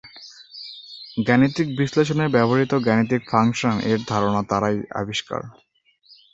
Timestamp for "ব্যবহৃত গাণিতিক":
2.27-3.21